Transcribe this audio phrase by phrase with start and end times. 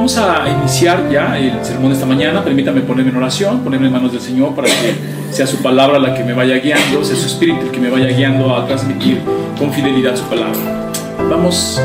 [0.00, 2.42] Vamos a iniciar ya el sermón de esta mañana.
[2.42, 4.94] Permítame ponerme en oración, ponerme en manos del Señor para que
[5.30, 8.06] sea su palabra la que me vaya guiando, sea su espíritu el que me vaya
[8.06, 9.20] guiando a transmitir
[9.58, 10.90] con fidelidad su palabra.
[11.28, 11.78] Vamos,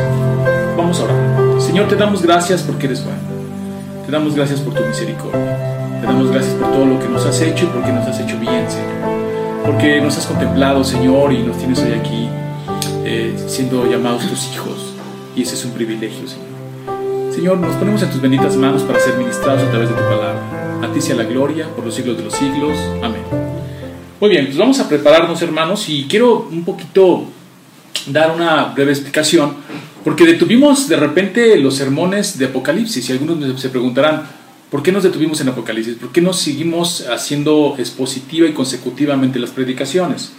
[0.78, 1.62] vamos a orar.
[1.62, 3.20] Señor, te damos gracias porque eres bueno.
[4.06, 6.00] Te damos gracias por tu misericordia.
[6.00, 8.40] Te damos gracias por todo lo que nos has hecho y porque nos has hecho
[8.40, 9.66] bien, Señor.
[9.66, 12.30] Porque nos has contemplado, Señor, y nos tienes hoy aquí
[13.04, 14.94] eh, siendo llamados tus hijos.
[15.36, 16.55] Y ese es un privilegio, Señor.
[17.36, 20.80] Señor, nos ponemos en tus benditas manos para ser ministrados a través de tu palabra.
[20.82, 22.78] A ti sea la gloria por los siglos de los siglos.
[23.04, 23.24] Amén.
[24.22, 27.26] Muy bien, pues vamos a prepararnos, hermanos, y quiero un poquito
[28.08, 29.54] dar una breve explicación,
[30.06, 34.24] porque detuvimos de repente los sermones de Apocalipsis, y algunos se preguntarán,
[34.72, 35.96] ¿por qué nos detuvimos en Apocalipsis?
[35.96, 40.32] ¿Por qué no seguimos haciendo expositiva y consecutivamente las predicaciones?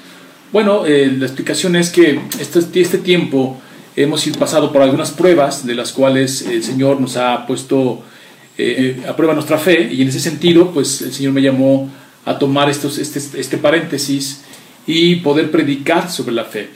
[0.50, 3.60] Bueno, eh, la explicación es que este, este tiempo
[3.96, 8.02] hemos pasado por algunas pruebas de las cuales el Señor nos ha puesto
[8.58, 11.90] eh, a prueba nuestra fe y en ese sentido pues el Señor me llamó
[12.26, 14.42] a tomar estos, este, este paréntesis
[14.86, 16.68] y poder predicar sobre la fe.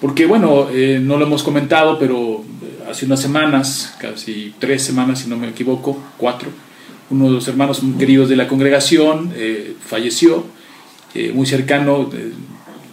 [0.00, 2.44] Porque bueno, eh, no lo hemos comentado, pero
[2.90, 6.50] hace unas semanas, casi tres semanas si no me equivoco, cuatro,
[7.10, 10.44] uno de los hermanos queridos de la congregación eh, falleció,
[11.32, 12.10] muy cercano,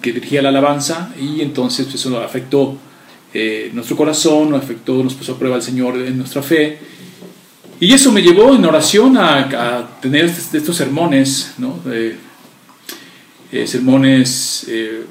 [0.01, 2.77] que dirigía la alabanza y entonces pues, eso afectó
[3.33, 6.77] eh, nuestro corazón, nos afectó, nos puso a prueba el Señor en nuestra fe.
[7.79, 11.79] Y eso me llevó en oración a, tener estos, sermones, ¿no?
[11.91, 15.03] Eh, sermones eh,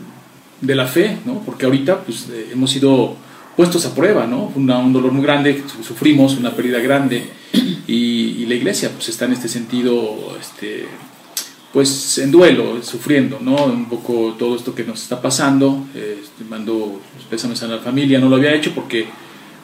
[0.61, 1.43] de la fe, ¿no?
[1.47, 3.17] porque ahorita pues, hemos sido
[3.57, 4.53] puestos a prueba, ¿no?
[4.57, 7.25] un dolor muy grande, sufrimos una pérdida grande
[7.87, 10.87] y, la iglesia pues, está en este sentido este,
[11.73, 13.65] pues en duelo, sufriendo, ¿no?
[13.65, 15.87] Un poco todo esto que nos está pasando.
[15.95, 17.01] Eh, mando
[17.33, 19.07] pésames a la familia, no lo había hecho porque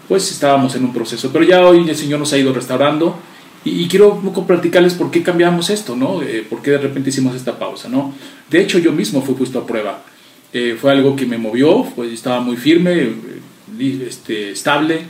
[0.09, 1.31] pues estábamos en un proceso.
[1.31, 3.19] Pero ya hoy el Señor nos ha ido restaurando
[3.63, 6.23] y, quiero un poco platicarles por qué cambiamos esto, ¿no?
[6.23, 8.15] Eh, por qué de repente hicimos esta pausa, ¿no?
[8.49, 10.03] De hecho, yo mismo fui puesto a prueba.
[10.55, 15.03] Eh, fue algo que me movió, pues estaba muy firme, eh, este, estable,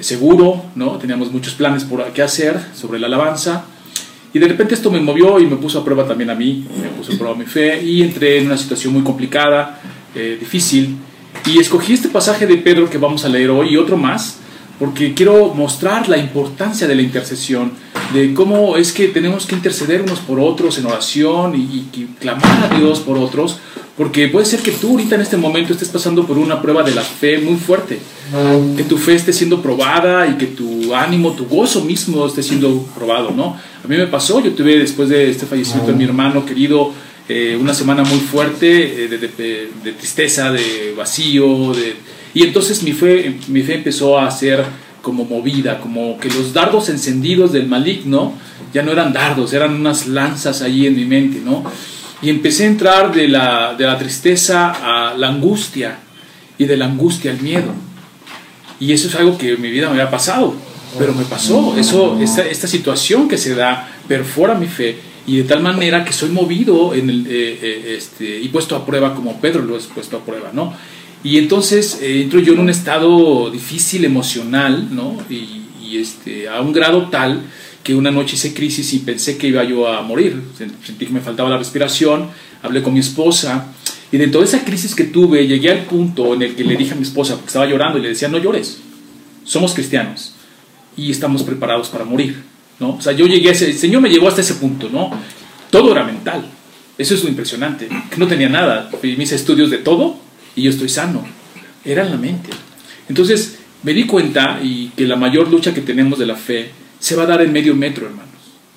[0.00, 0.92] seguro, ¿no?
[0.96, 3.66] Teníamos muchos planes por qué hacer sobre la alabanza
[4.34, 6.88] y de repente esto me movió y me puso a prueba también a mí, me
[6.88, 9.80] puso a prueba mi fe y entré en una situación muy complicada,
[10.12, 10.96] eh, difícil.
[11.46, 14.38] Y escogí este pasaje de Pedro que vamos a leer hoy y otro más,
[14.78, 17.72] porque quiero mostrar la importancia de la intercesión,
[18.14, 22.70] de cómo es que tenemos que interceder unos por otros en oración y, y clamar
[22.72, 23.58] a Dios por otros,
[23.96, 26.94] porque puede ser que tú ahorita en este momento estés pasando por una prueba de
[26.94, 28.00] la fe muy fuerte,
[28.76, 32.82] que tu fe esté siendo probada y que tu ánimo, tu gozo mismo esté siendo
[32.96, 33.56] probado, ¿no?
[33.84, 36.92] A mí me pasó, yo tuve después de este fallecimiento de mi hermano querido
[37.28, 41.96] eh, una semana muy fuerte eh, de, tristeza, de vacío, de,
[42.34, 44.62] y entonces mi fe, mi fe empezó a ser
[45.00, 48.34] como movida, como que los dardos encendidos del maligno
[48.74, 51.64] ya no eran dardos, eran unas lanzas ahí en mi mente, ¿no?
[52.20, 55.98] Y empecé a entrar de la, de la tristeza a la angustia
[56.58, 57.72] y de la angustia al miedo.
[58.80, 60.54] Y eso es algo que en mi vida me había pasado,
[60.98, 61.76] pero me pasó.
[61.78, 66.12] Eso, esta, esta situación que se da perfora mi fe y de tal manera que
[66.12, 69.86] soy movido en el, eh, eh, este, y puesto a prueba como Pedro lo es
[69.86, 70.74] puesto a prueba, ¿no?
[71.22, 75.18] Y entonces eh, entro yo en un estado difícil emocional, ¿no?
[75.30, 77.42] Y, y, este, a un grado tal
[77.82, 80.42] que una noche hice crisis y pensé que iba yo a morir.
[80.56, 82.28] Sentí que me faltaba la respiración,
[82.62, 83.74] hablé con mi esposa
[84.14, 86.94] y de esa crisis que tuve llegué al punto en el que le dije a
[86.94, 88.78] mi esposa, porque estaba llorando, y le decía, no llores,
[89.44, 90.34] somos cristianos
[90.96, 92.53] y estamos preparados para morir.
[92.80, 92.96] ¿No?
[92.96, 95.10] O sea, yo llegué a ese, el Señor me llevó hasta ese punto, ¿no?
[95.70, 96.44] Todo era mental.
[96.96, 98.90] Eso es lo impresionante, que no tenía nada.
[99.02, 100.16] Mis estudios de todo
[100.54, 101.24] y yo estoy sano.
[101.84, 102.50] Era la mente.
[103.08, 107.16] Entonces me di cuenta y que la mayor lucha que tenemos de la fe se
[107.16, 108.30] va a dar en medio metro, hermanos.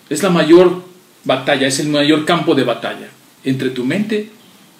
[0.09, 0.83] Es la mayor
[1.23, 3.09] batalla, es el mayor campo de batalla
[3.43, 4.29] entre tu mente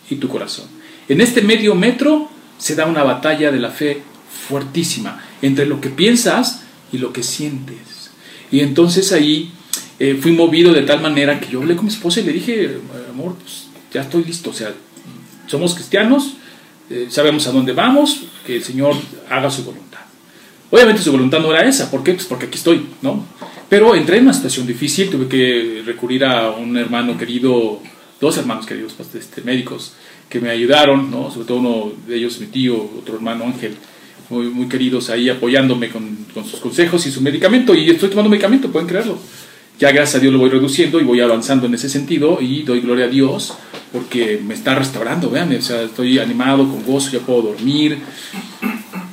[0.09, 0.65] y tu corazón.
[1.07, 4.01] En este medio metro se da una batalla de la fe
[4.47, 8.06] fuertísima entre lo que piensas y lo que sientes.
[8.51, 9.51] Y entonces ahí
[9.99, 12.77] eh, fui movido de tal manera que yo hablé con mi esposa y le dije,
[13.09, 14.73] amor, pues, ya estoy listo, o sea,
[15.47, 16.33] somos cristianos,
[16.89, 18.95] eh, sabemos a dónde vamos, que el Señor
[19.29, 19.99] haga su voluntad.
[20.69, 22.13] Obviamente su voluntad no era esa, ¿por qué?
[22.13, 23.25] Pues porque aquí estoy, ¿no?
[23.69, 27.81] Pero entré en una situación difícil, tuve que recurrir a un hermano querido,
[28.21, 29.93] dos hermanos queridos, pues, este, médicos,
[30.29, 31.31] que me ayudaron, ¿no?
[31.31, 33.75] Sobre todo uno de ellos, mi tío, otro hermano Ángel,
[34.29, 38.29] muy, muy queridos ahí apoyándome con, con sus consejos y su medicamento, y estoy tomando
[38.29, 39.17] medicamento, pueden creerlo.
[39.79, 42.81] Ya gracias a Dios lo voy reduciendo y voy avanzando en ese sentido y doy
[42.81, 43.53] gloria a Dios
[43.93, 47.99] porque me está restaurando, vean, o sea, estoy animado, con gozo, ya puedo dormir,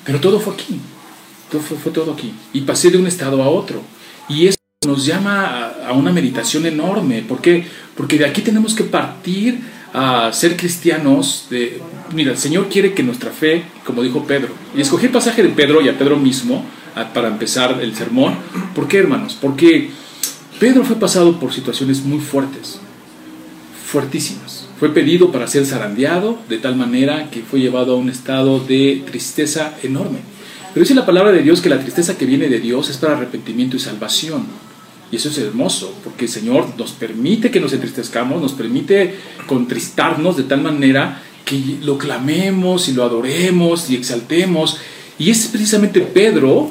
[0.05, 0.81] pero todo fue aquí
[1.61, 2.33] fue, fue todo aquí.
[2.53, 3.83] Y pasé de un estado a otro.
[4.29, 7.23] Y eso nos llama a, una meditación enorme.
[7.23, 7.67] ¿Por qué?
[7.97, 9.61] Porque de aquí tenemos que partir
[9.95, 11.47] a ser cristianos.
[11.49, 11.81] De,
[12.13, 15.49] mira, el Señor quiere que nuestra fe, como dijo Pedro, y escogí el pasaje de
[15.49, 16.67] Pedro y a Pedro mismo
[17.15, 18.35] para empezar el sermón.
[18.75, 19.39] ¿Por qué, hermanos?
[19.41, 19.91] Porque
[20.61, 22.81] Pedro fue pasado por situaciones muy fuertes,
[23.87, 24.69] fuertísimas.
[24.79, 29.03] Fue pedido para ser zarandeado de tal manera que fue llevado a un estado de
[29.07, 30.19] tristeza enorme.
[30.73, 33.17] Pero dice la palabra de Dios que la tristeza que viene de Dios es para
[33.17, 34.47] arrepentimiento y salvación.
[35.15, 39.15] Y eso es hermoso, porque el Señor nos permite que nos entristezcamos, nos permite
[39.47, 44.77] contristarnos de tal manera que lo clamemos y lo adoremos y exaltemos.
[45.17, 46.69] Y es precisamente Pedro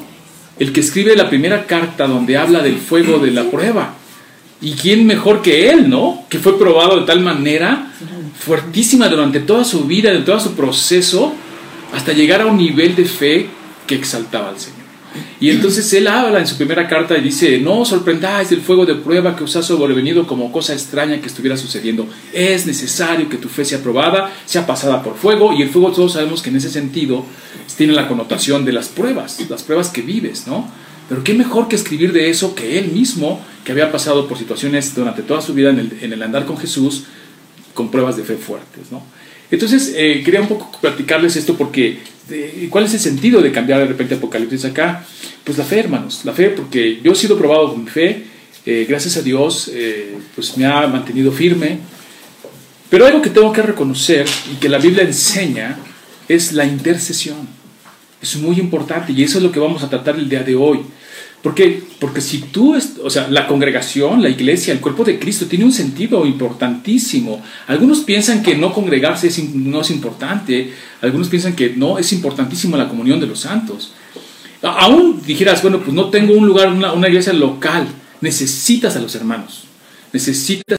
[0.58, 3.94] el que escribe la primera carta donde habla del fuego de la prueba.
[4.60, 6.26] ¿Y quién mejor que él, no?
[6.28, 7.94] Que fue probado de tal manera
[8.38, 11.32] fuertísima durante toda su vida, de todo su proceso,
[11.94, 13.46] hasta llegar a un nivel de fe
[13.86, 14.83] que exaltaba al Señor.
[15.40, 18.94] Y entonces él habla en su primera carta y dice, no sorprendáis del fuego de
[18.94, 22.06] prueba que os ha sobrevenido como cosa extraña que estuviera sucediendo.
[22.32, 26.14] Es necesario que tu fe sea probada, sea pasada por fuego, y el fuego todos
[26.14, 27.24] sabemos que en ese sentido
[27.76, 30.68] tiene la connotación de las pruebas, las pruebas que vives, ¿no?
[31.08, 34.94] Pero qué mejor que escribir de eso que él mismo, que había pasado por situaciones
[34.94, 37.04] durante toda su vida en el, en el andar con Jesús,
[37.74, 39.02] con pruebas de fe fuertes, ¿no?
[39.54, 41.98] Entonces, eh, quería un poco platicarles esto porque
[42.70, 45.04] ¿cuál es el sentido de cambiar de repente Apocalipsis acá?
[45.44, 48.24] Pues la fe, hermanos, la fe, porque yo he sido probado con mi fe,
[48.66, 51.78] eh, gracias a Dios, eh, pues me ha mantenido firme.
[52.90, 55.78] Pero algo que tengo que reconocer y que la Biblia enseña
[56.28, 57.46] es la intercesión.
[58.20, 60.80] Es muy importante y eso es lo que vamos a tratar el día de hoy.
[61.44, 65.66] Porque, porque si tú, o sea, la congregación, la iglesia, el cuerpo de Cristo tiene
[65.66, 67.42] un sentido importantísimo.
[67.66, 72.88] Algunos piensan que no congregarse no es importante, algunos piensan que no, es importantísimo la
[72.88, 73.92] comunión de los santos.
[74.62, 77.88] Aún dijeras, bueno, pues no tengo un lugar, una, iglesia local,
[78.22, 79.64] necesitas a los hermanos,
[80.14, 80.78] necesitas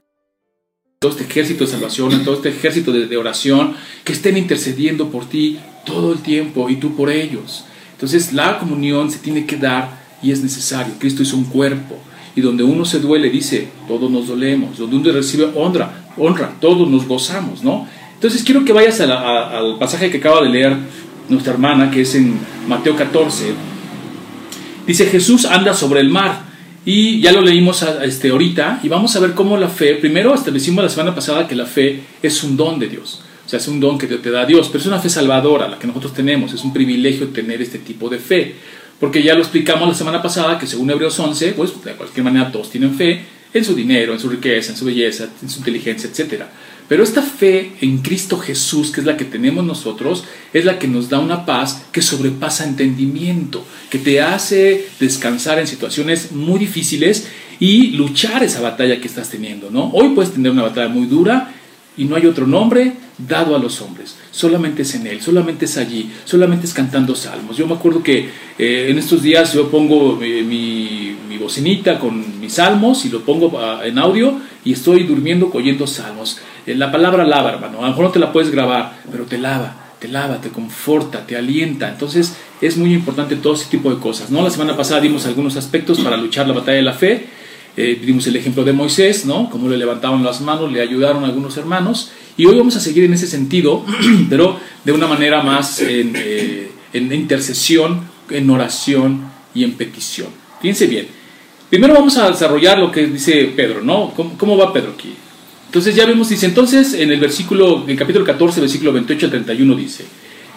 [0.97, 5.59] todo este ejército de salvación, todo este ejército de oración que estén intercediendo por ti
[5.85, 7.65] todo el tiempo y tú por ellos.
[7.91, 10.93] Entonces la comunión se tiene que dar y es necesario.
[10.99, 11.97] Cristo es un cuerpo
[12.35, 14.77] y donde uno se duele, dice, todos nos dolemos.
[14.77, 17.87] Donde uno recibe honra, honra, todos nos gozamos, ¿no?
[18.13, 20.75] Entonces quiero que vayas al pasaje que acaba de leer
[21.29, 23.53] nuestra hermana, que es en Mateo 14.
[24.85, 26.43] Dice, Jesús anda sobre el mar.
[26.87, 30.83] Y ya lo leímos este, ahorita y vamos a ver cómo la fe, primero establecimos
[30.83, 33.23] la semana pasada que la fe es un don de Dios.
[33.43, 35.79] O sea, es un don que te da Dios, pero es una fe salvadora la
[35.79, 36.53] que nosotros tenemos.
[36.53, 38.55] Es un privilegio tener este tipo de fe.
[38.99, 42.51] Porque ya lo explicamos la semana pasada que según Hebreos 11, pues de cualquier manera
[42.51, 46.09] todos tienen fe en su dinero, en su riqueza, en su belleza, en su inteligencia,
[46.09, 46.43] etc.
[46.87, 50.87] Pero esta fe en Cristo Jesús, que es la que tenemos nosotros, es la que
[50.87, 57.27] nos da una paz que sobrepasa entendimiento, que te hace descansar en situaciones muy difíciles
[57.59, 59.89] y luchar esa batalla que estás teniendo, ¿no?
[59.93, 61.53] Hoy puedes tener una batalla muy dura
[61.97, 64.17] y no hay otro nombre dado a los hombres.
[64.31, 67.57] Solamente es en Él, solamente es allí, solamente es cantando salmos.
[67.57, 72.39] Yo me acuerdo que eh, en estos días yo pongo eh, mi, mi, bocinita con
[72.39, 76.39] mis salmos y lo pongo ah, en audio y estoy durmiendo oyendo salmos.
[76.65, 77.79] Eh, la palabra lava, hermano.
[77.79, 81.25] A lo mejor no te la puedes grabar, pero te lava te lava, te conforta,
[81.25, 81.89] te alienta.
[81.89, 84.29] Entonces es muy importante todo ese tipo de cosas.
[84.29, 84.41] ¿no?
[84.43, 87.27] La semana pasada dimos algunos aspectos para luchar la batalla de la fe
[87.77, 89.49] eh, dimos el ejemplo de Moisés, ¿no?
[89.49, 92.11] Cómo le levantaban las manos, le ayudaron algunos hermanos.
[92.37, 93.85] Y hoy vamos a seguir en ese sentido,
[94.29, 100.27] pero de una manera más en, eh, intercesión, en oración y en petición.
[100.61, 101.07] Fíjense bien.
[101.69, 104.13] Primero vamos a desarrollar lo que dice Pedro, ¿no?
[104.37, 105.13] ¿Cómo, va Pedro aquí?
[105.65, 109.31] Entonces ya vemos, dice, entonces en el versículo, en el capítulo 14, versículo 28 al
[109.31, 110.05] 31 dice,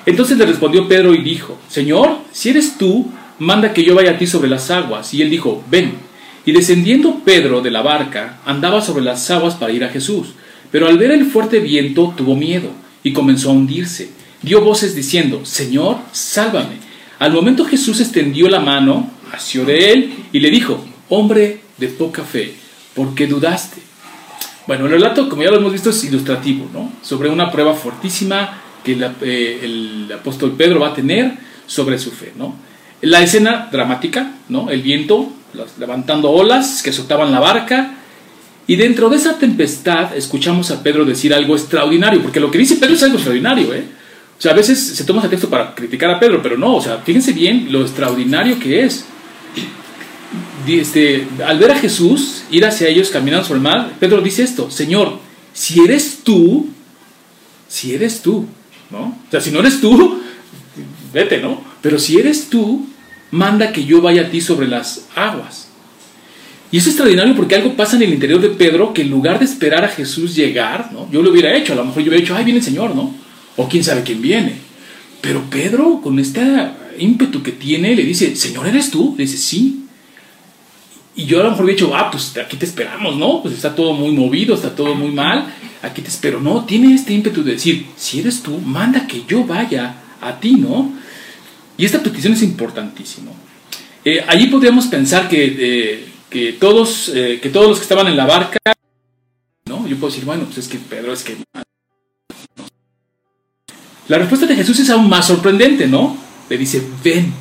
[0.07, 4.19] entonces le respondió Pedro y dijo, Señor, si eres tú, manda que yo vaya a
[4.19, 5.13] ti sobre las aguas.
[5.13, 6.08] Y él dijo, ven.
[6.49, 10.29] Y descendiendo Pedro de la barca, andaba sobre las aguas para ir a Jesús.
[10.73, 12.71] Pero al ver el fuerte viento tuvo miedo
[13.03, 14.09] y comenzó a hundirse.
[14.41, 16.77] Dio voces diciendo, Señor, sálvame.
[17.19, 22.25] Al momento Jesús extendió la mano, asió de él y le dijo, hombre de poca
[22.25, 22.55] fe,
[22.95, 23.83] ¿por qué dudaste?
[24.67, 26.91] Bueno, el relato, como ya lo hemos visto, es ilustrativo, ¿no?
[27.03, 31.31] Sobre una prueba fortísima que eh, el apóstol Pedro va a tener
[31.67, 32.55] sobre su fe, ¿no?
[33.01, 34.71] La escena dramática, ¿no?
[34.71, 35.33] El viento
[35.79, 37.95] levantando olas que azotaban la barca.
[38.67, 42.77] Y dentro de esa tempestad escuchamos a Pedro decir algo extraordinario, porque lo que dice
[42.77, 43.85] Pedro es algo extraordinario, ¿eh?
[44.39, 46.81] O sea, a veces se toma ese texto para criticar a Pedro, pero no, o
[46.81, 49.05] sea, fíjense bien lo extraordinario que es.
[50.67, 54.71] Este, al ver a Jesús ir hacia ellos caminando sobre el mar, Pedro dice esto,
[54.71, 55.19] Señor,
[55.55, 56.69] si eres tú,
[57.67, 58.47] si eres tú,
[58.91, 59.19] ¿no?
[59.27, 60.21] O sea, si no eres tú,
[61.13, 61.68] vete, ¿no?
[61.83, 62.87] Pero si eres tú,
[63.31, 65.69] manda que yo vaya a ti sobre las aguas.
[66.71, 69.47] Y es extraordinario porque algo pasa en el interior de Pedro que en lugar de
[69.47, 71.11] esperar a Jesús llegar, ¿no?
[71.11, 73.15] yo lo hubiera hecho, a lo mejor yo hubiera dicho, ay, viene el Señor, ¿no?
[73.57, 74.55] O quién sabe quién viene.
[75.21, 76.43] Pero Pedro, con este
[76.99, 79.15] ímpetu que tiene, le dice, Señor, ¿eres tú?
[79.17, 79.85] Le dice, sí.
[81.17, 83.43] Y yo a lo mejor hubiera dicho, ah, pues aquí te esperamos, ¿no?
[83.43, 85.47] Pues está todo muy movido, está todo muy mal,
[85.83, 86.41] aquí te espero.
[86.41, 90.53] No, tiene este ímpetu de decir, si eres tú, manda que yo vaya a ti,
[90.53, 90.93] ¿no?
[91.79, 93.31] Y esta petición es importantísima.
[94.05, 98.27] Eh, allí podríamos pensar que, eh, todos, eh, que todos los que estaban en la
[98.27, 98.59] barca,
[99.65, 99.87] ¿no?
[99.87, 101.37] Yo puedo decir, bueno, pues es que Pedro es que...
[104.09, 106.17] La respuesta de Jesús es aún más sorprendente, ¿no?
[106.51, 107.33] Le dice, ven,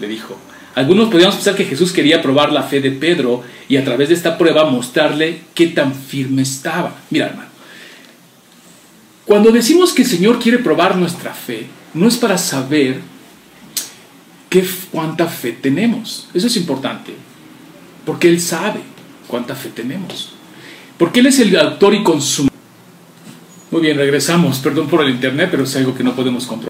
[0.00, 0.36] le dijo.
[0.74, 4.14] Algunos podríamos pensar que Jesús quería probar la fe de Pedro y a través de
[4.14, 6.96] esta prueba mostrarle qué tan firme estaba.
[7.10, 7.50] Mira, hermano,
[9.24, 13.02] cuando decimos que el Señor quiere probar nuestra fe, no es para saber
[14.48, 16.28] qué, cuánta fe tenemos.
[16.34, 17.14] Eso es importante,
[18.04, 18.80] porque Él sabe
[19.26, 20.32] cuánta fe tenemos.
[20.98, 22.58] Porque Él es el autor y consumador.
[23.70, 24.58] Muy bien, regresamos.
[24.58, 26.68] Perdón por el internet, pero es algo que no podemos controlar.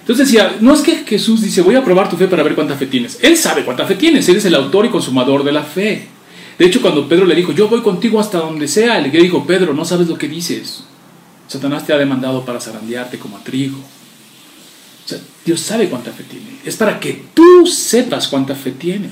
[0.00, 2.74] Entonces decía, no es que Jesús dice, voy a probar tu fe para ver cuánta
[2.74, 3.18] fe tienes.
[3.22, 6.08] Él sabe cuánta fe tienes, Él es el autor y consumador de la fe.
[6.58, 9.74] De hecho, cuando Pedro le dijo, yo voy contigo hasta donde sea, le dijo, Pedro,
[9.74, 10.84] no sabes lo que dices.
[11.46, 13.78] Satanás te ha demandado para zarandearte como a trigo.
[15.12, 16.46] Sea, Dios sabe cuánta fe tiene.
[16.64, 19.10] Es para que tú sepas cuánta fe tienes.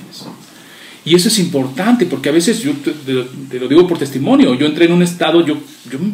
[1.03, 4.85] Y eso es importante porque a veces, yo te, lo digo por testimonio, yo entré
[4.85, 5.57] en un estado, yo,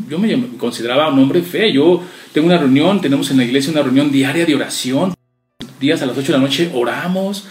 [0.09, 2.01] yo, me consideraba un hombre de fe, yo
[2.31, 5.13] tengo una reunión, tenemos en la iglesia una reunión diaria de oración,
[5.81, 7.47] días a las 8 de la noche oramos,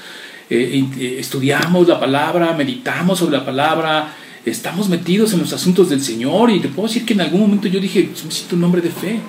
[0.49, 4.15] eh, eh, estudiamos la palabra, meditamos sobre la palabra,
[4.47, 7.69] estamos metidos en los asuntos del Señor y te puedo decir que en algún momento
[7.69, 9.21] yo dije, siento un hombre de fe.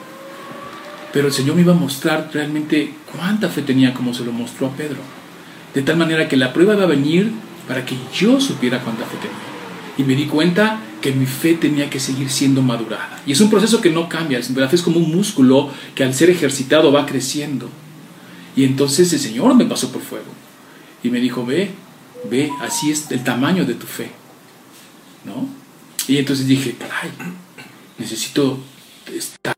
[1.17, 4.67] Pero el Señor me iba a mostrar realmente cuánta fe tenía como se lo mostró
[4.67, 5.00] a Pedro.
[5.74, 7.31] De tal manera que la prueba iba a venir
[7.67, 9.36] para que yo supiera cuánta fe tenía.
[9.97, 13.19] Y me di cuenta que mi fe tenía que seguir siendo madurada.
[13.25, 16.13] Y es un proceso que no cambia, la fe es como un músculo que al
[16.13, 17.67] ser ejercitado va creciendo.
[18.55, 20.31] Y entonces el Señor me pasó por fuego
[21.01, 21.71] y me dijo, ve,
[22.29, 24.12] ve, así es el tamaño de tu fe.
[25.25, 25.50] ¿No?
[26.07, 27.09] Y entonces dije, caray,
[27.97, 28.59] necesito
[29.12, 29.56] estar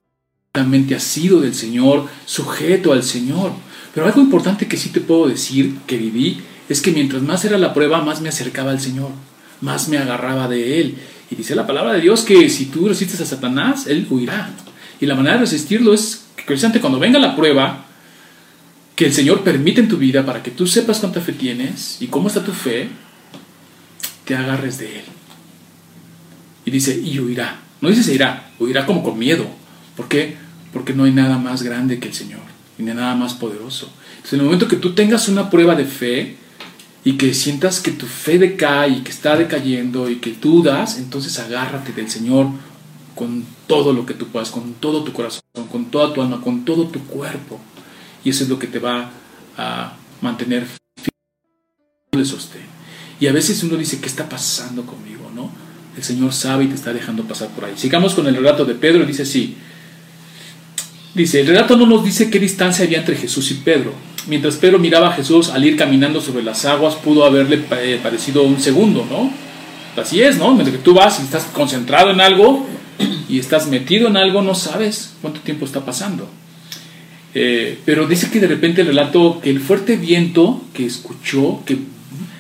[0.60, 3.54] totalmente asido del Señor, sujeto al Señor.
[3.94, 7.58] Pero algo importante que sí te puedo decir que viví es que mientras más era
[7.58, 9.12] la prueba, más me acercaba al Señor,
[9.62, 10.98] más me agarraba de Él.
[11.32, 14.50] Y dice la palabra de Dios que si tú resistes a Satanás, Él huirá.
[15.00, 17.86] Y la manera de resistirlo es que precisamente cuando venga la prueba,
[18.98, 22.08] que el Señor permite en tu vida para que tú sepas cuánta fe tienes y
[22.08, 22.90] cómo está tu fe,
[24.26, 25.06] te agarres de Él.
[26.66, 27.60] Y dice, y huirá.
[27.80, 29.46] No dice se irá, huirá como con miedo.
[29.96, 30.49] ¿Por qué?
[30.74, 32.42] Porque no hay nada más grande que el Señor,
[32.78, 33.92] ni nada más poderoso.
[34.12, 36.38] Entonces, en el momento que tú tengas una prueba de fe,
[37.04, 41.40] y que sientas que tu fe decae y que está decayendo y que dudas, entonces
[41.40, 42.48] agárrate del Señor
[43.16, 46.66] con todo lo que tú puedas, con todo tu corazón, con toda tu alma, con
[46.66, 47.60] todo tu cuerpo.
[48.24, 49.12] Y eso es lo que te va
[49.58, 50.68] a mantener
[52.12, 52.62] de sostén.
[53.20, 55.30] Y a veces uno dice, ¿qué está pasando conmigo?
[55.34, 55.52] ¿no?
[55.96, 57.74] El Señor sabe y te está dejando pasar por ahí.
[57.76, 59.06] Sigamos con el relato de Pedro.
[59.06, 59.58] Dice así.
[61.20, 63.92] Dice, el relato no nos dice qué distancia había entre Jesús y Pedro,
[64.28, 68.44] mientras Pedro miraba a Jesús al ir caminando sobre las aguas, pudo haberle eh, parecido
[68.44, 69.30] un segundo, ¿no?
[70.02, 70.54] Así es, ¿no?
[70.54, 72.66] Mientras que tú vas y estás concentrado en algo
[73.28, 76.26] y estás metido en algo, no sabes cuánto tiempo está pasando.
[77.36, 81.80] Eh, pero dice que de repente el relato que el fuerte viento que escuchó, que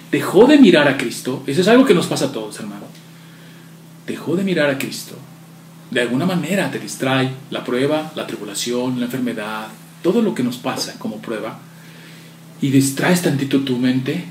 [0.09, 2.85] dejó de mirar a Cristo, eso es algo que nos pasa a todos, hermano.
[4.07, 5.17] Dejó de mirar a Cristo.
[5.91, 9.67] De alguna manera te distrae la prueba, la tribulación, la enfermedad,
[10.03, 11.59] todo lo que nos pasa como prueba
[12.61, 14.25] y distraes tantito tu mente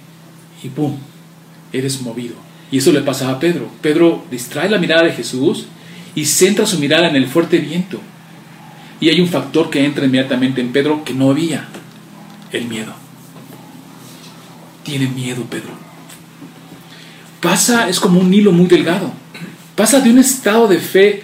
[0.62, 0.96] y ¡pum!
[1.72, 2.34] Eres movido.
[2.70, 3.70] Y eso le pasaba a Pedro.
[3.80, 5.66] Pedro distrae la mirada de Jesús
[6.14, 8.00] y centra su mirada en el fuerte viento.
[9.00, 11.68] Y hay un factor que entra inmediatamente en Pedro que no había,
[12.52, 12.92] el miedo.
[14.82, 15.70] Tiene miedo Pedro.
[17.40, 19.12] Pasa, es como un hilo muy delgado.
[19.76, 21.22] Pasa de un estado de fe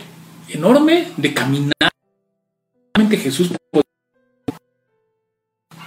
[0.54, 1.72] enorme, de caminar.
[3.10, 3.50] Jesús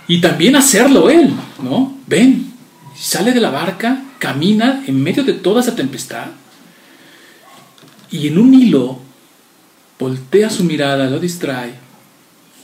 [0.07, 1.97] y también hacerlo Él, ¿no?
[2.07, 2.53] Ven,
[2.95, 6.27] sale de la barca, camina en medio de toda esa tempestad
[8.09, 9.00] y en un hilo
[10.00, 11.74] voltea su mirada, lo distrae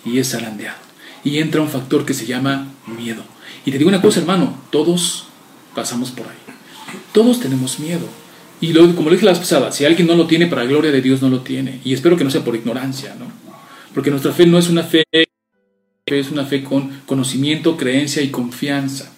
[0.05, 0.77] y es zarandeado.
[1.25, 3.23] Y entra un factor que se llama miedo.
[3.65, 5.25] Y te digo una cosa, hermano, todos
[5.75, 6.35] pasamos por ahí.
[7.11, 8.07] Todos tenemos miedo.
[8.63, 10.69] Y lo, como le dije la vez pasada, si alguien no lo tiene, para la
[10.69, 11.81] gloria de Dios no lo tiene.
[11.83, 13.29] Y espero que no sea por ignorancia, ¿no?
[13.93, 15.03] Porque nuestra fe no es una fe
[16.05, 19.11] es una fe con conocimiento, creencia y confianza.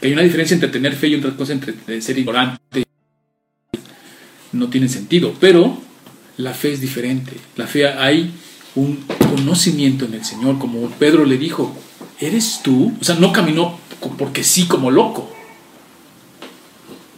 [0.00, 2.84] Que hay una diferencia entre tener fe y otra cosa entre ser ignorante.
[4.52, 5.82] No tiene sentido, pero
[6.36, 7.32] la fe es diferente.
[7.56, 8.30] La fe hay
[8.76, 11.76] un conocimiento en el Señor, como Pedro le dijo,
[12.20, 12.92] ¿eres tú?
[13.00, 13.80] O sea, no caminó
[14.16, 15.31] porque sí como loco.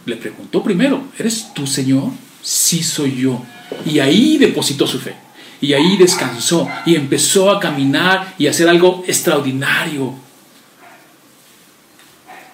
[0.05, 2.11] Le preguntó primero, ¿eres tú, Señor?
[2.41, 3.43] Sí soy yo.
[3.85, 5.15] Y ahí depositó su fe.
[5.61, 10.13] Y ahí descansó y empezó a caminar y a hacer algo extraordinario.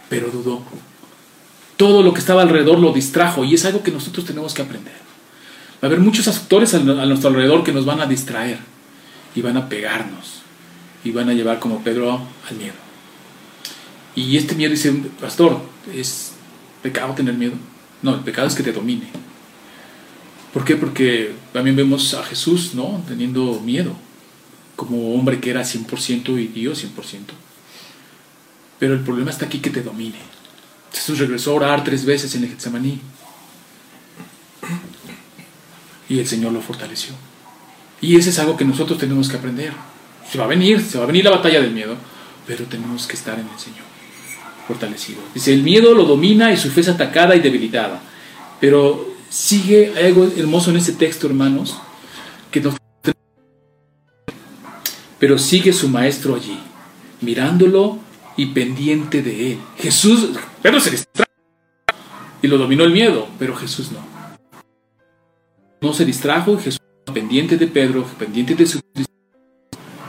[0.08, 0.64] Pero dudó.
[1.76, 4.94] Todo lo que estaba alrededor lo distrajo y es algo que nosotros tenemos que aprender.
[5.84, 8.60] Va a haber muchos actores a nuestro alrededor que nos van a distraer
[9.36, 10.42] y van a pegarnos
[11.04, 12.76] y van a llevar como Pedro al miedo.
[14.16, 15.62] Y este miedo dice, pastor,
[15.94, 16.31] ¿es
[16.82, 17.54] pecado tener miedo?
[18.02, 19.08] No, el pecado es que te domine.
[20.54, 20.76] ¿Por qué?
[20.76, 23.04] Porque también vemos a Jesús, ¿no?
[23.08, 23.96] Teniendo miedo,
[24.76, 27.20] como hombre que era 100% y Dios 100%.
[28.80, 30.18] Pero el problema está aquí que te domine.
[30.92, 33.00] Jesús regresó a orar tres veces en el Getsemaní.
[36.10, 37.14] Y el Señor lo fortaleció.
[38.02, 39.72] Y ese es algo que nosotros tenemos que aprender.
[40.30, 41.96] Se va a venir, se va a venir la batalla del miedo,
[42.48, 43.86] pero tenemos que estar en el Señor,
[45.34, 48.02] Dice, el miedo lo domina y su fe es atacada y debilitada.
[48.60, 51.78] Pero sigue algo hermoso en ese texto, hermanos,
[52.52, 52.62] que
[55.20, 56.58] pero sigue su maestro allí,
[57.22, 58.00] mirándolo
[58.38, 59.60] y pendiente de él.
[59.78, 60.30] Jesús,
[60.62, 61.32] Pedro se distrajo
[62.42, 64.00] y lo dominó el miedo, pero Jesús no.
[65.82, 66.80] No se distrajo, Jesús
[67.14, 68.80] pendiente de Pedro, pendiente de su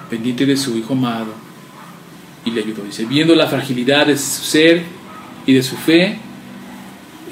[0.09, 1.52] pendiente de su hijo amado
[2.45, 2.83] y le ayudó.
[2.85, 4.85] Dice, viendo la fragilidad de su ser
[5.47, 6.19] y de su fe,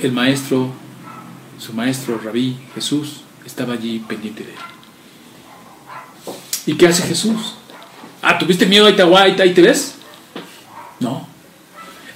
[0.03, 0.73] el maestro,
[1.59, 4.59] su maestro rabí Jesús, estaba allí pendiente de él.
[6.67, 7.55] ¿Y qué hace Jesús?
[8.23, 8.87] Ah, ¿tuviste miedo?
[8.87, 9.97] Ahí te, ahí te ves.
[11.01, 11.27] No.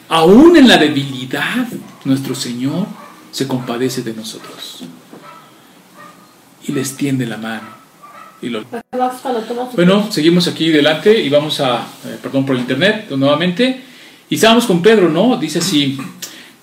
[0.09, 1.67] Aún en la debilidad,
[2.05, 2.87] nuestro Señor
[3.33, 4.85] se compadece de nosotros
[6.67, 7.84] y les tiende la mano.
[8.45, 8.63] Y lo...
[9.75, 13.81] Bueno, seguimos aquí delante y vamos a, eh, perdón por el internet nuevamente.
[14.29, 15.39] Y estábamos con Pedro, ¿no?
[15.39, 15.97] Dice así,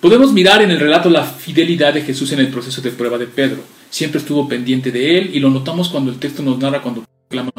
[0.00, 3.26] podemos mirar en el relato la fidelidad de Jesús en el proceso de prueba de
[3.26, 3.64] Pedro.
[3.90, 7.50] Siempre estuvo pendiente de él y lo notamos cuando el texto nos narra cuando clama,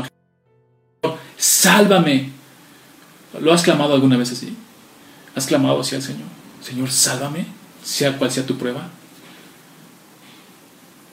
[1.35, 2.29] sálvame.
[3.41, 4.55] ¿Lo has clamado alguna vez así?
[5.35, 6.27] ¿Has clamado hacia el Señor?
[6.61, 7.45] Señor, sálvame,
[7.83, 8.89] sea cual sea tu prueba.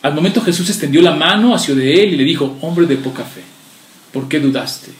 [0.02, 3.42] Al momento Jesús extendió la mano hacia él y le dijo, hombre de poca fe,
[4.12, 4.92] ¿por qué dudaste?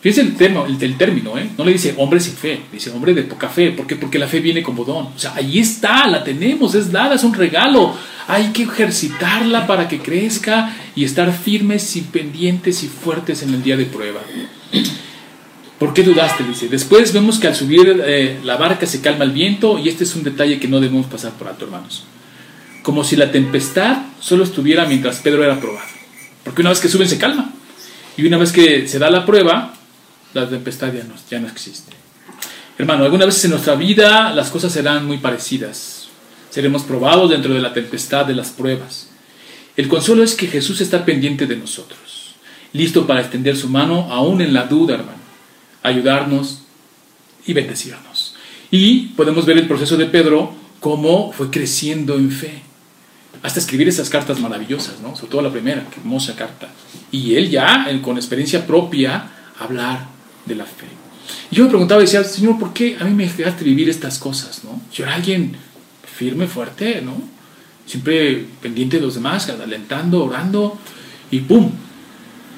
[0.00, 1.50] Fíjense el, el, término, ¿eh?
[1.56, 3.70] no le dice hombre sin fe, dice hombre de poca fe.
[3.70, 3.94] ¿Por qué?
[3.94, 5.06] Porque la fe viene como don.
[5.06, 7.94] O sea, ahí está, la tenemos, es dada, es un regalo.
[8.26, 13.62] Hay que ejercitarla para que crezca y estar firmes y pendientes y fuertes en el
[13.62, 14.20] día de prueba.
[15.78, 16.42] ¿Por qué dudaste?
[16.42, 16.68] Dice.
[16.68, 20.16] Después vemos que al subir eh, la barca se calma el viento y este es
[20.16, 22.02] un detalle que no debemos pasar por alto, hermanos
[22.82, 25.88] como si la tempestad solo estuviera mientras Pedro era probado.
[26.44, 27.52] Porque una vez que suben se calma.
[28.16, 29.74] Y una vez que se da la prueba,
[30.34, 31.92] la tempestad ya no, ya no existe.
[32.76, 36.08] Hermano, algunas veces en nuestra vida las cosas serán muy parecidas.
[36.50, 39.08] Seremos probados dentro de la tempestad de las pruebas.
[39.76, 42.34] El consuelo es que Jesús está pendiente de nosotros,
[42.74, 45.18] listo para extender su mano aún en la duda, hermano,
[45.82, 46.62] ayudarnos
[47.46, 48.34] y bendecirnos.
[48.70, 52.62] Y podemos ver el proceso de Pedro cómo fue creciendo en fe
[53.42, 55.16] hasta escribir esas cartas maravillosas, ¿no?
[55.16, 56.68] Sobre todo la primera, qué hermosa carta.
[57.10, 60.06] Y él ya, con experiencia propia, hablar
[60.46, 60.86] de la fe.
[61.50, 64.62] Y yo me preguntaba, decía, Señor, ¿por qué a mí me dejaste vivir estas cosas,
[64.64, 64.80] no?
[64.92, 65.56] Yo era alguien
[66.04, 67.14] firme, fuerte, ¿no?
[67.84, 70.78] Siempre pendiente de los demás, alentando, orando,
[71.30, 71.70] y ¡pum!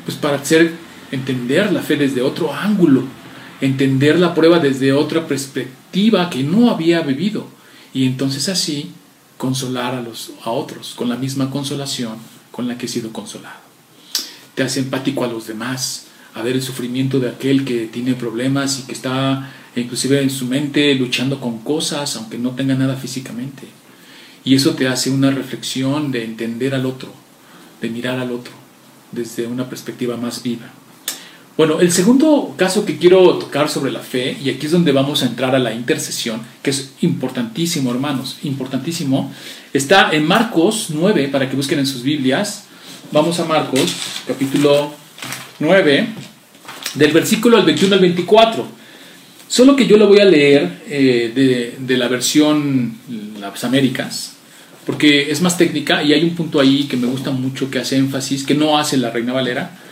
[0.05, 0.73] Pues para hacer,
[1.11, 3.05] entender la fe desde otro ángulo,
[3.63, 7.49] entender la prueba desde otra perspectiva que no había vivido.
[7.95, 8.93] Y entonces así
[9.45, 12.17] consolar a, los, a otros con la misma consolación
[12.51, 13.61] con la que he sido consolado.
[14.55, 18.79] Te hace empático a los demás, a ver el sufrimiento de aquel que tiene problemas
[18.79, 23.65] y que está inclusive en su mente luchando con cosas, aunque no tenga nada físicamente.
[24.47, 27.13] Y eso te hace una reflexión de entender al otro,
[27.83, 28.55] de mirar al otro
[29.13, 30.73] desde una perspectiva más viva.
[31.57, 35.23] Bueno, el segundo caso que quiero tocar sobre la fe, y aquí es donde vamos
[35.23, 39.33] a entrar a la intercesión, que es importantísimo, hermanos, importantísimo,
[39.73, 42.65] está en Marcos 9, para que busquen en sus Biblias.
[43.13, 43.95] Vamos a Marcos,
[44.27, 44.93] capítulo
[45.61, 46.09] 9,
[46.97, 48.67] del versículo al 21 al 24.
[49.47, 52.99] Solo que yo lo voy a leer eh, de, la versión
[53.39, 54.33] Las Américas,
[54.85, 57.97] porque es más técnica y hay un punto ahí que me gusta mucho que hace
[57.97, 59.84] énfasis, que no hace la Reina Valera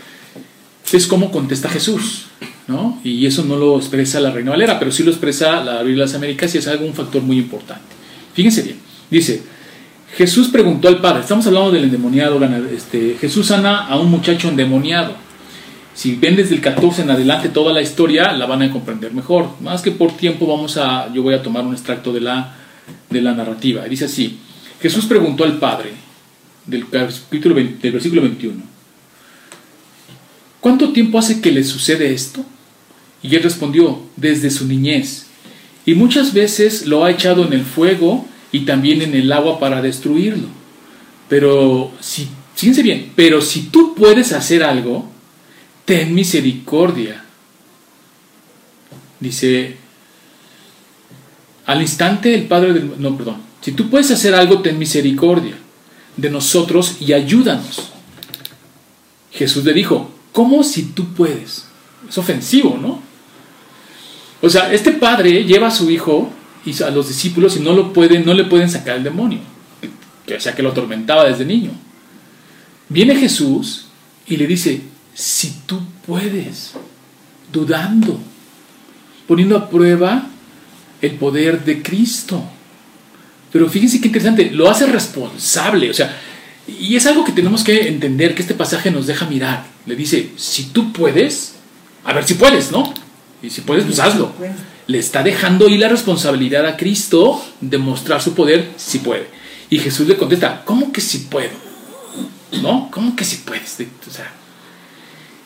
[0.96, 2.26] es cómo contesta Jesús.
[2.68, 3.00] ¿no?
[3.02, 6.10] Y eso no lo expresa la Reina Valera, pero sí lo expresa la Biblia de
[6.10, 7.82] las Américas y es algo un factor muy importante.
[8.34, 8.76] Fíjense bien,
[9.10, 9.42] dice,
[10.16, 12.42] Jesús preguntó al Padre, estamos hablando del endemoniado,
[12.74, 15.14] este, Jesús sana a un muchacho endemoniado.
[15.94, 19.50] Si ven desde el 14 en adelante toda la historia, la van a comprender mejor.
[19.60, 22.54] Más que por tiempo, vamos a, yo voy a tomar un extracto de la,
[23.10, 23.84] de la narrativa.
[23.84, 24.38] Dice así,
[24.80, 25.92] Jesús preguntó al Padre,
[26.66, 28.71] del, capítulo del versículo 21,
[30.62, 32.42] ¿cuánto tiempo hace que le sucede esto?
[33.22, 35.26] Y él respondió, desde su niñez.
[35.84, 39.82] Y muchas veces lo ha echado en el fuego y también en el agua para
[39.82, 40.48] destruirlo.
[41.28, 45.06] Pero si, fíjense bien, pero si tú puedes hacer algo,
[45.84, 47.22] ten misericordia.
[49.20, 49.76] Dice,
[51.66, 52.92] al instante el Padre del...
[52.98, 53.36] No, perdón.
[53.60, 55.56] Si tú puedes hacer algo, ten misericordia
[56.16, 57.90] de nosotros y ayúdanos.
[59.30, 61.66] Jesús le dijo, ¿cómo si tú puedes?
[62.08, 63.00] Es ofensivo, ¿no?
[64.40, 66.30] O sea, este padre lleva a su hijo
[66.64, 69.38] y a los discípulos y no lo pueden, no le pueden sacar el demonio,
[70.26, 71.70] que o sea que lo atormentaba desde niño.
[72.88, 73.86] Viene Jesús
[74.26, 74.82] y le dice,
[75.14, 76.72] si tú puedes,
[77.52, 78.18] dudando,
[79.26, 80.26] poniendo a prueba
[81.00, 82.42] el poder de Cristo.
[83.52, 86.18] Pero fíjense qué interesante, lo hace responsable, o sea,
[86.66, 89.71] y es algo que tenemos que entender, que este pasaje nos deja mirar.
[89.86, 91.54] Le dice, si tú puedes,
[92.04, 92.92] a ver si puedes, ¿no?
[93.42, 94.32] Y si puedes, pues hazlo.
[94.86, 99.26] Le está dejando ahí la responsabilidad a Cristo de mostrar su poder si puede.
[99.70, 101.50] Y Jesús le contesta, ¿cómo que si puedo?
[102.62, 102.88] ¿No?
[102.92, 103.78] ¿Cómo que si puedes?
[104.08, 104.30] O sea,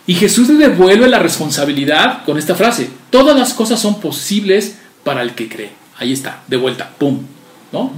[0.07, 5.23] y Jesús le devuelve la responsabilidad con esta frase, todas las cosas son posibles para
[5.23, 5.73] el que cree.
[5.99, 7.21] Ahí está, de vuelta, ¡pum!
[7.73, 7.93] ¿No?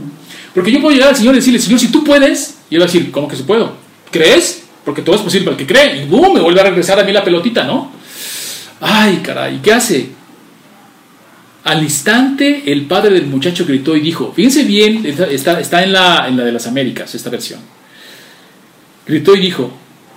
[0.55, 2.85] Porque yo puedo llegar al Señor y decirle, Señor, si tú puedes, y él va
[2.85, 3.75] a decir, ¿cómo que si puedo?
[4.11, 4.63] ¿Crees?
[4.89, 6.01] Porque todo es posible para el que cree.
[6.01, 6.33] Y ¡boom!
[6.33, 7.93] Me vuelve a regresar a mí la pelotita, ¿no?
[8.81, 10.09] Ay, caray, ¿qué hace?
[11.65, 16.39] Al instante el padre del muchacho gritó y dijo, fíjense bien, está, en, la, en
[16.39, 17.61] la de las Américas, esta versión.
[19.07, 19.71] Gritó y dijo,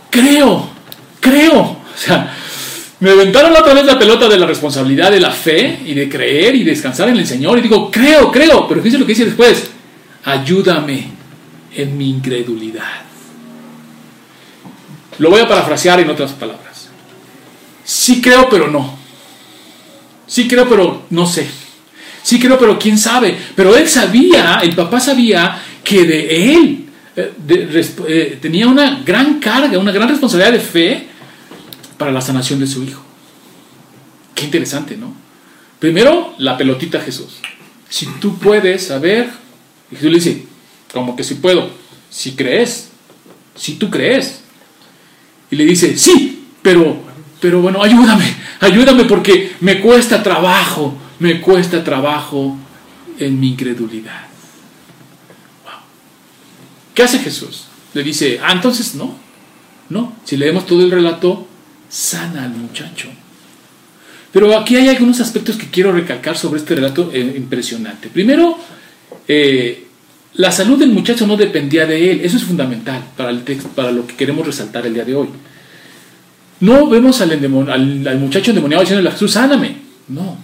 [0.10, 0.70] creo,
[1.20, 1.60] creo.
[1.60, 2.34] O sea,
[3.02, 6.56] me aventaron otra vez la pelota de la responsabilidad de la fe y de creer
[6.56, 7.60] y descansar en el Señor.
[7.60, 8.70] Y digo, creo, creo.
[8.70, 9.70] Pero fíjense lo que dice después.
[10.24, 11.10] Ayúdame
[11.76, 13.11] en mi incredulidad.
[15.22, 16.90] Lo voy a parafrasear en otras palabras.
[17.86, 18.98] Sí creo, pero no.
[20.26, 21.48] Sí creo, pero no sé.
[22.24, 23.38] Sí creo, pero quién sabe.
[23.56, 27.34] Pero él sabía, el papá sabía que de él eh,
[28.08, 31.08] eh, tenía una gran carga, una gran responsabilidad de fe
[32.00, 33.04] para la sanación de su hijo.
[34.34, 35.14] Qué interesante, ¿no?
[35.78, 37.38] Primero, la pelotita a Jesús.
[37.88, 39.30] Si tú puedes saber,
[39.92, 40.46] y Jesús le dice,
[40.92, 41.70] como que si puedo,
[42.10, 42.90] si crees,
[43.54, 44.42] si tú crees.
[45.52, 46.98] Y le dice, sí, pero,
[47.40, 48.26] pero bueno, ayúdame,
[48.62, 52.58] ayúdame porque me cuesta trabajo, me cuesta trabajo
[53.20, 54.28] en mi incredulidad.
[56.94, 57.66] ¿Qué hace Jesús?
[57.94, 59.18] Le dice, ah, entonces no,
[59.90, 61.48] no, si leemos todo el relato,
[61.90, 63.10] sana al muchacho.
[64.32, 68.08] Pero aquí hay algunos aspectos que quiero recalcar sobre este relato eh, impresionante.
[68.08, 68.58] Primero,
[69.28, 69.88] eh,
[70.36, 72.22] la salud del muchacho no dependía de él.
[72.24, 73.32] Eso es fundamental para,
[73.92, 75.28] lo que queremos resaltar el día de hoy.
[76.62, 79.78] No vemos al, muchacho endemoniado diciendo a Jesús, sáname.
[80.08, 80.38] No.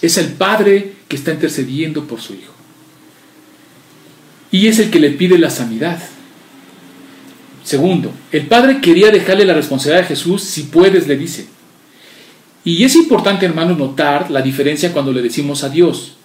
[0.00, 2.54] Es el padre que está intercediendo por su hijo.
[4.50, 6.00] Y es el que le pide la sanidad.
[7.62, 11.46] Segundo, el Padre quería dejarle la responsabilidad a Jesús, si puedes, le dice.
[12.64, 16.16] Y es importante, hermano, notar la diferencia cuando le decimos a Dios,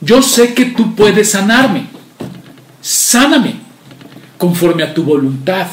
[0.00, 1.88] yo sé que tú puedes sanarme,
[2.84, 3.54] sáname,
[4.36, 5.66] conforme a tu voluntad.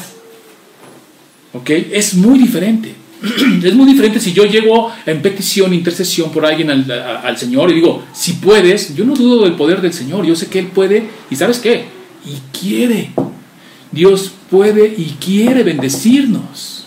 [1.52, 1.68] ¿Ok?
[1.68, 2.94] Es muy diferente.
[3.62, 8.02] Es muy diferente si yo llego en petición, intercesión por alguien al, Señor y digo,
[8.12, 11.36] si puedes, yo no dudo del poder del Señor, yo sé que Él puede y
[11.36, 11.84] sabes qué,
[12.24, 13.10] y quiere.
[13.92, 16.86] Dios puede y quiere bendecirnos.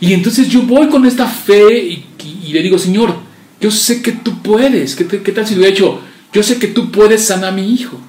[0.00, 3.14] Y entonces yo voy con esta fe y, le digo, Señor,
[3.60, 4.96] yo sé que tú puedes.
[4.96, 6.00] ¿Qué, ¿Qué, tal si lo he hecho?
[6.32, 8.00] Yo sé que tú puedes sanar a mi hijo.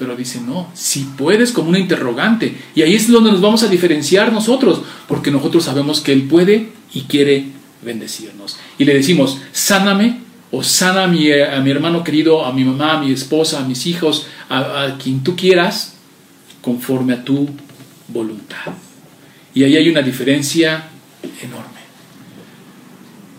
[0.00, 2.56] Pero dice, no, si puedes como una interrogante.
[2.74, 6.70] Y ahí es donde nos vamos a diferenciar nosotros, porque nosotros sabemos que Él puede
[6.94, 7.48] y quiere
[7.84, 8.56] bendecirnos.
[8.78, 12.94] Y le decimos, sáname o sana a mi, a mi hermano querido, a mi mamá,
[12.94, 15.96] a mi esposa, a mis hijos, a quien tú quieras,
[16.62, 17.50] conforme a tu
[18.08, 18.72] voluntad.
[19.54, 20.88] Y ahí hay una diferencia
[21.42, 21.80] enorme.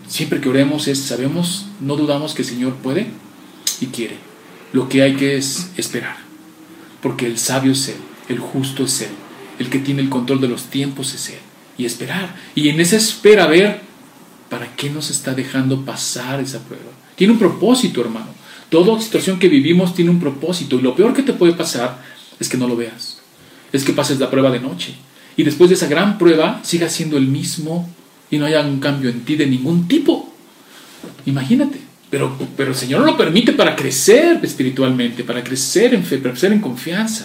[0.06, 3.08] Siempre que oremos es, sabemos, no dudamos que el Señor puede
[3.80, 4.16] y quiere.
[4.72, 6.31] Lo que hay que es esperar.
[7.02, 7.96] Porque el sabio es Él,
[8.28, 9.10] el justo es Él,
[9.58, 11.40] el que tiene el control de los tiempos es Él.
[11.76, 12.34] Y esperar.
[12.54, 13.80] Y en esa espera ver
[14.52, 16.92] ¿Para qué nos está dejando pasar esa prueba?
[17.16, 18.26] Tiene un propósito, hermano.
[18.68, 20.76] Toda situación que vivimos tiene un propósito.
[20.76, 22.02] Y lo peor que te puede pasar
[22.38, 23.22] es que no lo veas.
[23.72, 24.94] Es que pases la prueba de noche.
[25.38, 27.88] Y después de esa gran prueba sigas siendo el mismo
[28.30, 30.30] y no haya un cambio en ti de ningún tipo.
[31.24, 31.80] Imagínate.
[32.12, 36.52] Pero, pero el Señor lo permite para crecer espiritualmente, para crecer en fe, para crecer
[36.52, 37.24] en confianza.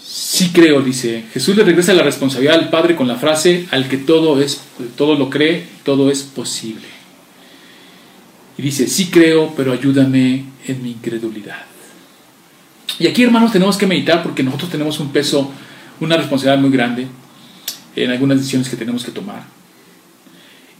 [0.00, 1.24] Sí creo, dice.
[1.32, 4.60] Jesús le regresa la responsabilidad al Padre con la frase, al que todo es,
[4.96, 6.86] todo lo cree, todo es posible.
[8.56, 11.64] Y dice, sí creo, pero ayúdame en mi incredulidad.
[13.00, 15.50] Y aquí, hermanos, tenemos que meditar porque nosotros tenemos un peso,
[15.98, 17.08] una responsabilidad muy grande
[17.96, 19.57] en algunas decisiones que tenemos que tomar.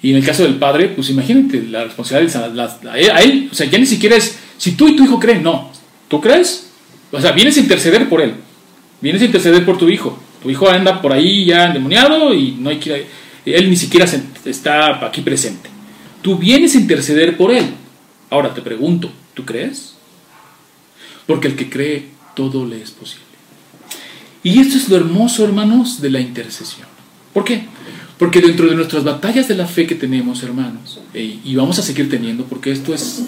[0.02, 3.78] Y en el caso del padre, pues imagínate, la responsabilidad a él, o sea, ya
[3.78, 5.72] ni siquiera es, si tú y tu hijo creen, no,
[6.08, 6.70] ¿tú crees?
[7.10, 8.34] O sea, vienes a interceder por él.
[9.00, 10.18] Vienes a interceder por tu hijo.
[10.42, 13.06] Tu hijo anda por ahí ya endemoniado y no hay que,
[13.44, 14.06] él ni siquiera
[14.44, 15.68] está aquí presente.
[16.22, 17.66] Tú vienes a interceder por él.
[18.30, 19.94] Ahora te pregunto, ¿tú crees?
[21.26, 23.24] Porque el que cree, todo le es posible.
[24.42, 26.86] Y esto es lo hermoso, hermanos, de la intercesión.
[27.32, 27.64] ¿Por qué?
[28.18, 32.10] Porque dentro de nuestras batallas de la fe que tenemos, hermanos, y vamos a seguir
[32.10, 33.22] teniendo, porque esto es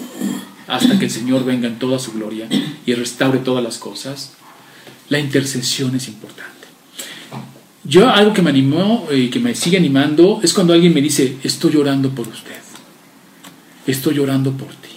[0.67, 2.47] hasta que el Señor venga en toda su gloria
[2.85, 4.33] y restaure todas las cosas,
[5.09, 6.51] la intercesión es importante.
[7.83, 11.37] Yo algo que me animó y que me sigue animando es cuando alguien me dice,
[11.43, 12.61] estoy llorando por usted,
[13.87, 14.89] estoy llorando por ti.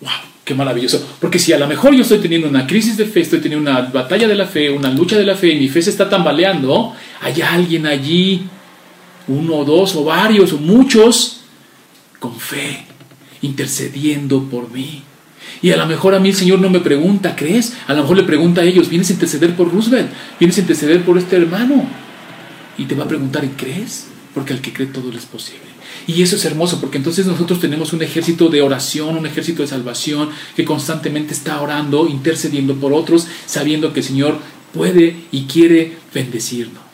[0.00, 0.10] ¡Wow!
[0.44, 1.06] ¡Qué maravilloso!
[1.20, 3.82] Porque si a lo mejor yo estoy teniendo una crisis de fe, estoy teniendo una
[3.82, 6.94] batalla de la fe, una lucha de la fe, y mi fe se está tambaleando,
[7.20, 8.42] hay alguien allí,
[9.28, 11.40] uno o dos o varios o muchos,
[12.18, 12.84] con fe,
[13.42, 15.02] intercediendo por mí.
[15.62, 17.74] Y a lo mejor a mí el Señor no me pregunta, ¿crees?
[17.86, 20.10] A lo mejor le pregunta a ellos, ¿vienes a interceder por Roosevelt?
[20.38, 21.86] ¿Vienes a interceder por este hermano?
[22.78, 24.06] Y te va a preguntar, ¿y crees?
[24.34, 25.66] Porque al que cree todo le es posible.
[26.06, 29.68] Y eso es hermoso, porque entonces nosotros tenemos un ejército de oración, un ejército de
[29.68, 34.38] salvación que constantemente está orando, intercediendo por otros, sabiendo que el Señor
[34.72, 36.85] puede y quiere bendecirnos.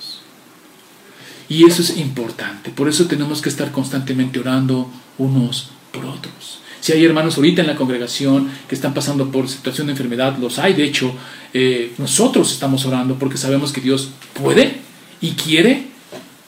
[1.53, 2.71] Y eso es importante.
[2.71, 4.89] Por eso tenemos que estar constantemente orando
[5.19, 6.61] unos por otros.
[6.81, 10.59] Si hay hermanos ahorita en la congregación que están pasando por situación de enfermedad, los
[10.59, 10.73] hay.
[10.73, 11.13] De hecho,
[11.53, 14.79] eh, nosotros estamos orando porque sabemos que Dios puede
[15.21, 15.89] y quiere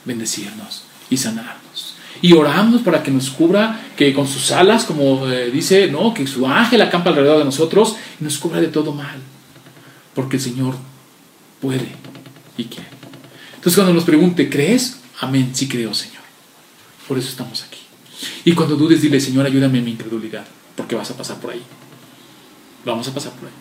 [0.07, 1.97] bendecirnos y sanarnos.
[2.23, 6.27] Y oramos para que nos cubra, que con sus alas, como eh, dice, no, que
[6.27, 9.19] su ángel acampa alrededor de nosotros y nos cubra de todo mal.
[10.15, 10.77] Porque el Señor
[11.61, 11.89] puede
[12.57, 12.94] y quiere.
[13.65, 14.99] Entonces cuando nos pregunte, ¿crees?
[15.23, 16.21] Amén, sí creo, Señor.
[17.09, 17.79] Por eso estamos aquí.
[18.45, 20.45] Y cuando dudes, dile, Señor, ayúdame en mi incredulidad,
[20.77, 21.63] porque vas a pasar por ahí.
[22.85, 23.55] Vamos a pasar por ahí.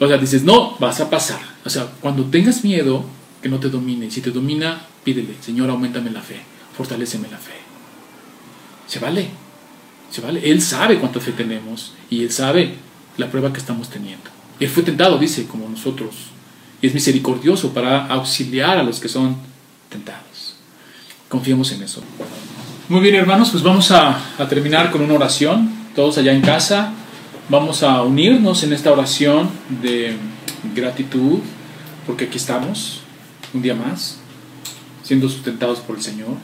[0.00, 1.40] O sea, dices, no, vas a pasar.
[1.62, 3.04] O sea, cuando tengas miedo,
[3.42, 4.10] que no te domine.
[4.10, 6.40] Si te domina, pídele, Señor, aumentame la fe,
[6.74, 7.52] fortaleceme la fe.
[8.86, 9.28] Se vale,
[10.10, 10.50] se vale.
[10.50, 12.76] Él sabe cuánta fe tenemos y Él sabe
[13.18, 14.30] la prueba que estamos teniendo.
[14.58, 16.14] Él fue tentado, dice, como nosotros.
[16.80, 19.36] Y es misericordioso para auxiliar a los que son
[19.88, 20.54] tentados.
[21.28, 22.02] Confiemos en eso.
[22.88, 25.70] Muy bien, hermanos, pues vamos a, terminar con una oración.
[25.94, 26.92] Todos allá en casa,
[27.48, 29.50] vamos a unirnos en esta oración
[29.82, 30.16] de
[30.74, 31.40] gratitud,
[32.06, 33.00] porque aquí estamos,
[33.52, 34.18] un día más,
[35.02, 36.36] siendo sustentados por el Señor.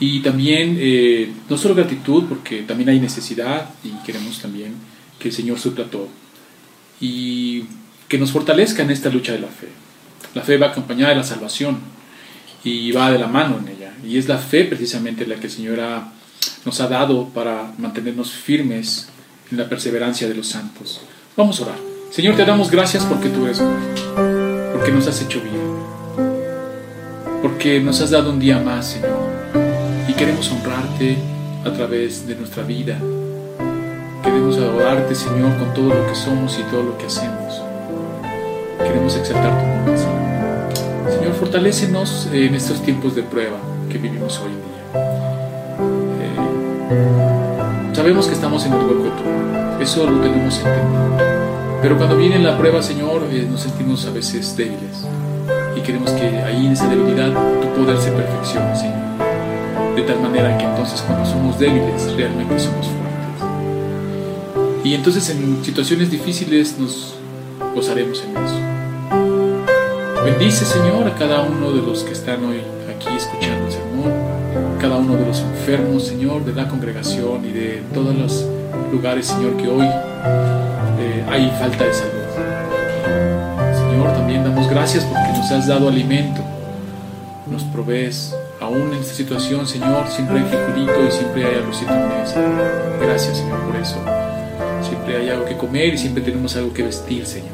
[0.00, 4.74] Y también, eh, no solo gratitud, porque también hay necesidad y queremos también
[5.20, 6.08] que el Señor supla todo.
[7.00, 7.66] Y
[8.12, 9.68] que nos fortalezca en esta lucha de la fe.
[10.34, 11.78] La fe va acompañada de la salvación
[12.62, 13.94] y va de la mano en ella.
[14.06, 15.78] Y es la fe precisamente la que el Señor
[16.66, 19.08] nos ha dado para mantenernos firmes
[19.50, 21.00] en la perseverancia de los santos.
[21.38, 21.78] Vamos a orar.
[22.10, 25.56] Señor, te damos gracias porque tú eres bueno, porque nos has hecho bien,
[27.40, 29.16] porque nos has dado un día más, Señor.
[30.06, 31.16] Y queremos honrarte
[31.64, 32.98] a través de nuestra vida.
[34.22, 37.41] Queremos adorarte, Señor, con todo lo que somos y todo lo que hacemos.
[38.84, 41.18] Queremos exaltar tu nombre, Señor.
[41.18, 43.58] Señor, fortalécenos en estos tiempos de prueba
[43.90, 44.82] que vivimos hoy en día.
[46.22, 51.18] Eh, sabemos que estamos en el hueco de eso lo tenemos entendido.
[51.82, 55.04] Pero cuando viene la prueba, Señor, eh, nos sentimos a veces débiles
[55.76, 59.02] y queremos que ahí en esa debilidad tu poder se perfeccione, Señor.
[59.96, 63.02] De tal manera que entonces cuando somos débiles realmente somos fuertes.
[64.84, 67.14] Y entonces en situaciones difíciles nos
[67.74, 68.71] gozaremos en eso.
[70.24, 74.12] Bendice, Señor, a cada uno de los que están hoy aquí escuchando el sermón,
[74.80, 78.46] cada uno de los enfermos, Señor, de la congregación y de todos los
[78.92, 82.22] lugares, Señor, que hoy eh, hay falta de salud.
[83.74, 86.40] Señor, también damos gracias porque nos has dado alimento,
[87.50, 92.08] nos provees aún en esta situación, Señor, siempre hay frijolito y siempre hay arrocito en
[92.08, 92.40] mesa.
[93.00, 93.96] Gracias, Señor, por eso.
[94.88, 97.50] Siempre hay algo que comer y siempre tenemos algo que vestir, Señor.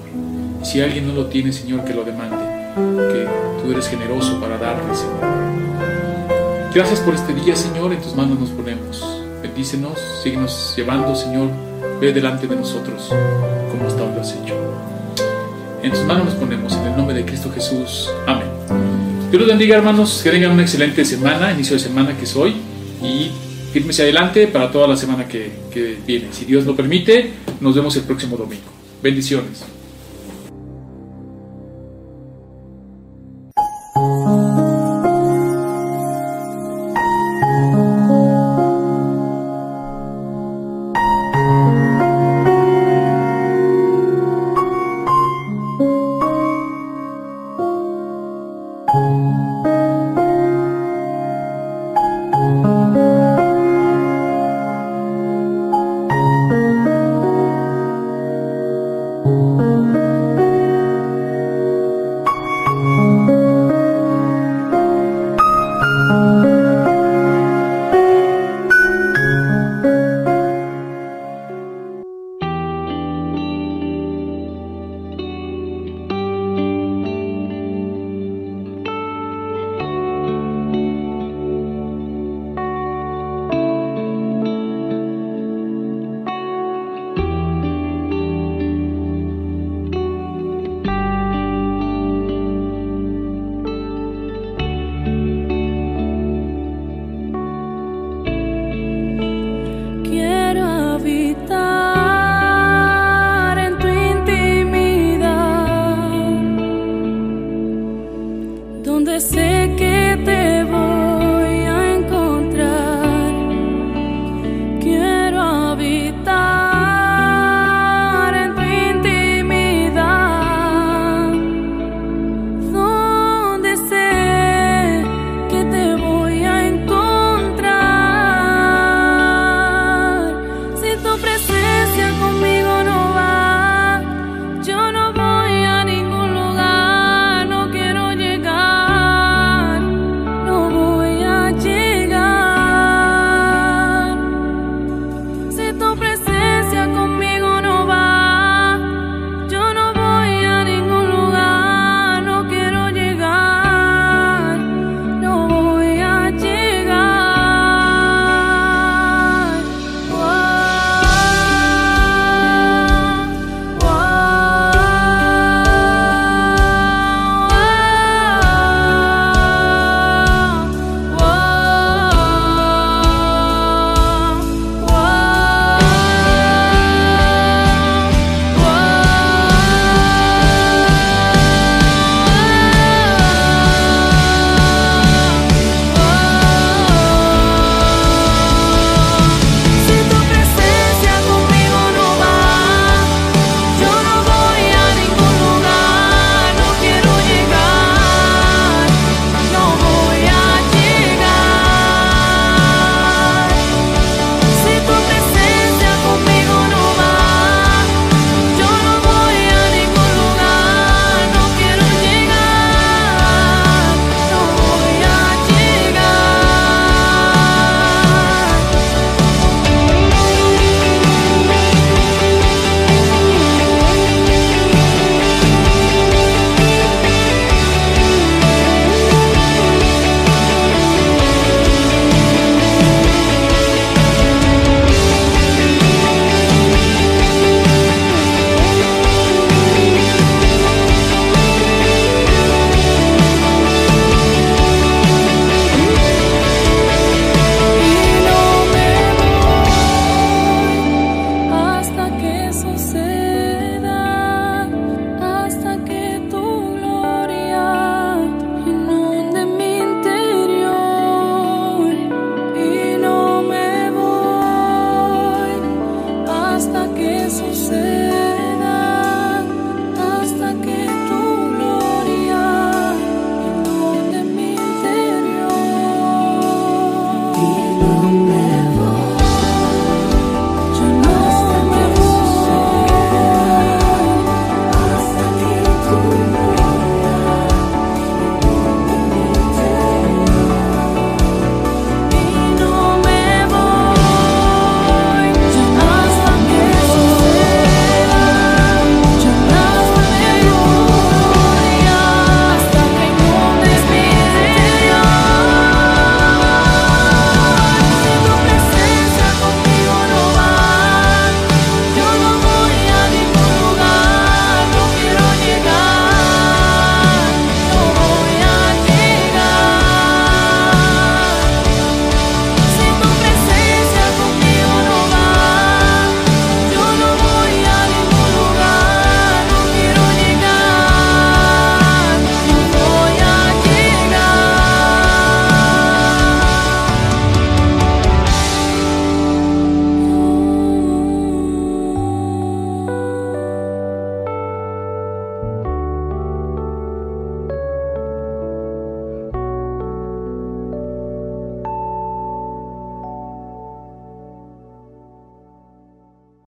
[0.60, 2.47] Y si alguien no lo tiene, Señor, que lo demande,
[3.12, 3.26] que
[3.62, 5.38] tú eres generoso para darle, Señor.
[6.74, 9.02] Gracias por este día, Señor, en tus manos nos ponemos.
[9.42, 11.48] Bendícenos, síguenos llevando, Señor.
[12.00, 13.10] Ve delante de nosotros
[13.70, 14.54] como hasta hoy lo has hecho.
[15.82, 18.08] En tus manos nos ponemos, en el nombre de Cristo Jesús.
[18.26, 18.48] Amén.
[19.30, 20.20] Dios los bendiga, hermanos.
[20.22, 22.54] Que tengan una excelente semana, inicio de semana que es hoy.
[23.02, 23.30] Y
[23.72, 26.28] fírmese adelante para toda la semana que, que viene.
[26.32, 28.70] Si Dios lo permite, nos vemos el próximo domingo.
[29.02, 29.77] Bendiciones.